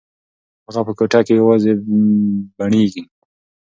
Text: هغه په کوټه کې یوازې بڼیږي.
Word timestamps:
هغه 0.67 0.81
په 0.87 0.91
کوټه 0.97 1.19
کې 1.25 1.33
یوازې 1.41 1.71
بڼیږي. 2.57 3.03